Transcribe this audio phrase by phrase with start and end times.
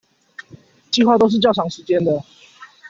[0.89, 2.25] 計畫都是較長時間的